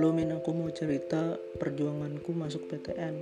[0.00, 3.20] Halo Min, aku mau cerita perjuanganku masuk PTN.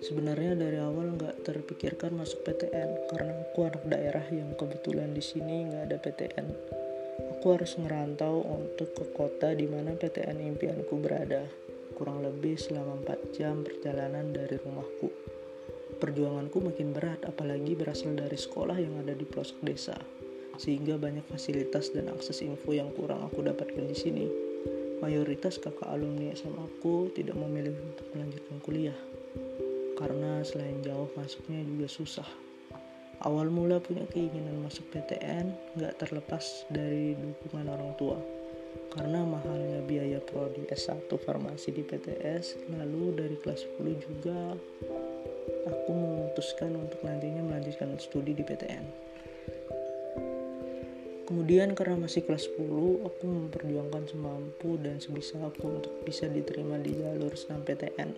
[0.00, 5.68] Sebenarnya dari awal nggak terpikirkan masuk PTN karena aku anak daerah yang kebetulan di sini
[5.68, 6.46] nggak ada PTN.
[7.28, 11.44] Aku harus ngerantau untuk ke kota di mana PTN impianku berada,
[11.92, 15.12] kurang lebih selama 4 jam perjalanan dari rumahku.
[16.00, 20.00] Perjuanganku makin berat apalagi berasal dari sekolah yang ada di pelosok desa,
[20.56, 24.53] sehingga banyak fasilitas dan akses info yang kurang aku dapatkan di sini
[25.04, 28.98] mayoritas kakak alumni SMA aku tidak memilih untuk melanjutkan kuliah.
[30.00, 32.28] Karena selain jauh masuknya juga susah.
[33.20, 38.16] Awal mula punya keinginan masuk PTN nggak terlepas dari dukungan orang tua.
[38.96, 44.56] Karena mahalnya biaya prodi S1 farmasi di PTS lalu dari kelas 10 juga
[45.64, 49.03] aku memutuskan untuk nantinya melanjutkan studi di PTN
[51.34, 56.94] Kemudian karena masih kelas 10, aku memperjuangkan semampu dan sebisa aku untuk bisa diterima di
[56.94, 58.14] jalur PTN.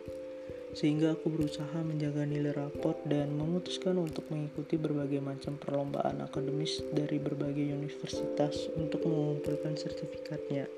[0.77, 7.17] Sehingga aku berusaha menjaga nilai rapot dan memutuskan untuk mengikuti berbagai macam perlombaan akademis dari
[7.17, 10.69] berbagai universitas untuk mengumpulkan sertifikatnya.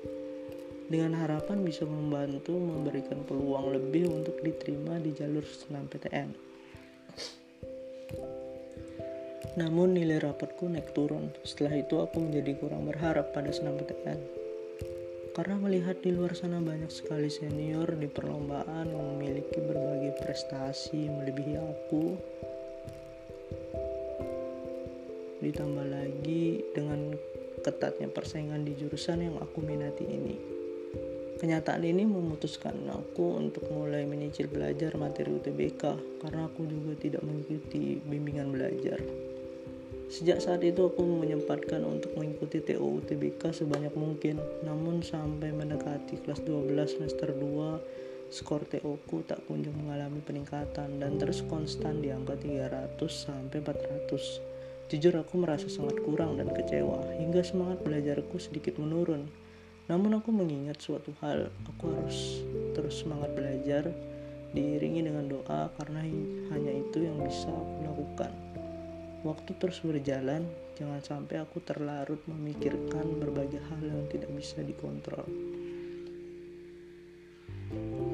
[0.87, 6.31] Dengan harapan bisa membantu memberikan peluang lebih untuk diterima di jalur PTN.
[9.59, 11.35] Namun nilai rapatku naik turun.
[11.43, 14.15] Setelah itu aku menjadi kurang berharap pada senam PTN.
[15.35, 21.59] Karena melihat di luar sana banyak sekali senior di perlombaan yang memiliki berbagai prestasi melebihi
[21.59, 22.15] aku.
[25.43, 27.19] Ditambah lagi dengan
[27.59, 30.35] ketatnya persaingan di jurusan yang aku minati ini.
[31.35, 35.83] Kenyataan ini memutuskan aku untuk mulai menyicil belajar materi UTBK
[36.23, 38.99] karena aku juga tidak mengikuti bimbingan belajar.
[40.09, 44.41] Sejak saat itu aku menyempatkan untuk mengikuti TO UTBK sebanyak mungkin.
[44.65, 51.21] Namun sampai mendekati kelas 12 semester 2, skor TO ku tak kunjung mengalami peningkatan dan
[51.21, 54.89] terus konstan di angka 300 sampai 400.
[54.89, 59.29] Jujur aku merasa sangat kurang dan kecewa hingga semangat belajarku sedikit menurun.
[59.93, 62.41] Namun aku mengingat suatu hal, aku harus
[62.73, 63.93] terus semangat belajar
[64.57, 66.01] diiringi dengan doa karena
[66.49, 68.48] hanya itu yang bisa aku lakukan.
[69.19, 70.47] Waktu terus berjalan,
[70.79, 75.27] jangan sampai aku terlarut memikirkan berbagai hal yang tidak bisa dikontrol.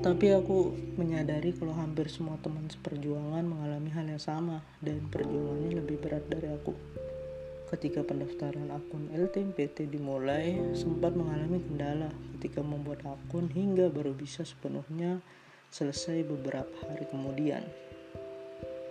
[0.01, 6.01] Tapi aku menyadari kalau hampir semua teman seperjuangan mengalami hal yang sama dan perjuangannya lebih
[6.01, 6.73] berat dari aku.
[7.69, 15.21] Ketika pendaftaran akun LTMPT dimulai, sempat mengalami kendala ketika membuat akun hingga baru bisa sepenuhnya
[15.69, 17.84] selesai beberapa hari kemudian.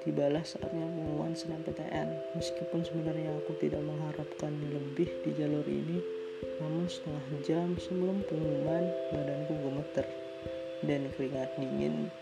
[0.04, 1.32] Tibalah saatnya pengumuman
[1.64, 2.36] PTN.
[2.36, 5.98] Meskipun sebenarnya aku tidak mengharapkan lebih di jalur ini,
[6.60, 10.06] namun setengah jam sebelum pengumuman badanku gemeter
[10.84, 12.12] dan keringat dingin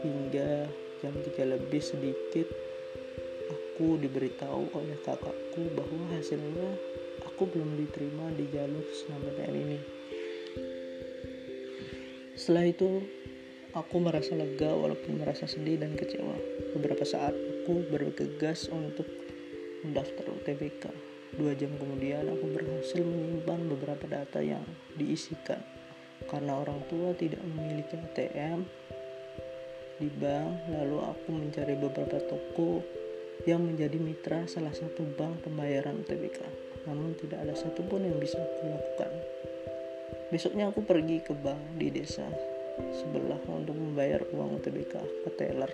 [0.00, 0.66] hingga
[1.04, 2.48] jam 3 lebih sedikit
[3.52, 6.76] aku diberitahu oleh kakakku bahwa hasilnya
[7.28, 8.84] aku belum diterima di jalur
[9.20, 9.80] PTN ini.
[12.32, 12.90] Setelah itu
[13.72, 16.36] Aku merasa lega walaupun merasa sedih dan kecewa.
[16.76, 19.08] Beberapa saat aku bergegas untuk
[19.80, 20.92] mendaftar UTBK.
[21.40, 24.60] Dua jam kemudian aku berhasil menyimpan beberapa data yang
[25.00, 25.64] diisikan.
[26.28, 28.60] Karena orang tua tidak memiliki ATM
[30.04, 32.84] di bank, lalu aku mencari beberapa toko
[33.48, 36.44] yang menjadi mitra salah satu bank pembayaran UTBK.
[36.84, 39.12] Namun tidak ada satupun yang bisa aku lakukan.
[40.28, 42.51] Besoknya aku pergi ke bank di desa
[42.92, 44.94] sebelah untuk membayar uang UTBK
[45.26, 45.72] ke teller.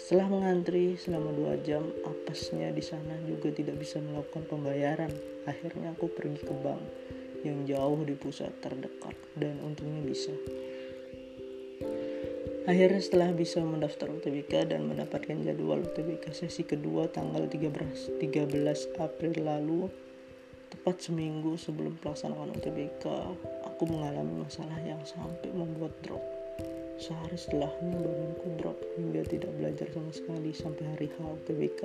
[0.00, 5.12] Setelah mengantri selama dua jam, apesnya di sana juga tidak bisa melakukan pembayaran.
[5.44, 6.82] Akhirnya aku pergi ke bank
[7.44, 10.32] yang jauh di pusat terdekat dan untungnya bisa.
[12.68, 19.32] Akhirnya setelah bisa mendaftar UTBK dan mendapatkan jadwal UTBK sesi kedua tanggal 13, 13 April
[19.40, 19.88] lalu,
[20.70, 23.04] tepat seminggu sebelum pelaksanaan UTBK,
[23.66, 26.22] aku mengalami masalah yang sampai membuat drop.
[26.96, 31.80] Sehari setelahnya badanku drop hingga tidak belajar sama sekali sampai hari H UTBK.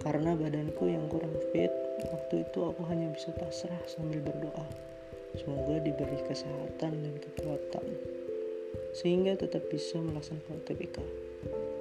[0.00, 1.70] Karena badanku yang kurang fit,
[2.08, 4.66] waktu itu aku hanya bisa pasrah sambil berdoa.
[5.36, 7.84] Semoga diberi kesehatan dan kekuatan
[8.96, 10.96] sehingga tetap bisa melaksanakan UTBK.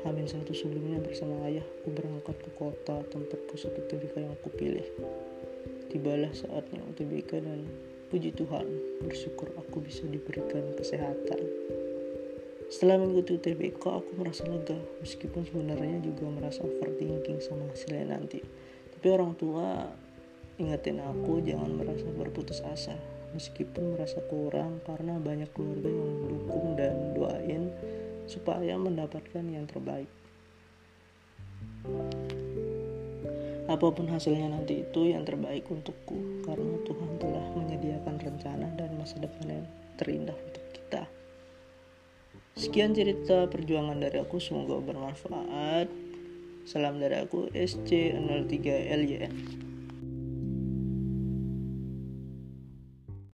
[0.06, 4.86] Hamin satu sebelumnya bersama ayah, aku berangkat ke kota tempat pusat UTBK yang aku pilih.
[5.88, 7.63] Tibalah saatnya UTBK dan
[8.07, 8.68] Puji Tuhan,
[9.04, 11.44] bersyukur aku bisa diberikan kesehatan.
[12.68, 18.44] Setelah mengikuti UTBK, aku merasa lega, meskipun sebenarnya juga merasa overthinking sama hasilnya nanti.
[18.95, 19.88] Tapi orang tua
[20.60, 22.95] ingetin aku jangan merasa berputus asa.
[23.28, 27.69] meskipun merasa kurang karena banyak keluarga yang mendukung dan doain
[28.25, 30.10] supaya mendapatkan yang terbaik.
[33.68, 39.19] Apa pun hasilnya nanti itu yang terbaik untukku karena Tuhan telah menyediakan rencana dan masa
[39.19, 39.68] depan yang
[40.00, 41.04] terindah untuk kita.
[42.56, 45.92] Sekian cerita perjuangan dari aku, semoga bermanfaat.
[46.64, 49.67] Salam dari aku SC03LYN.